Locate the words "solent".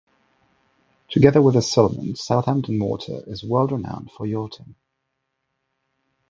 1.61-2.17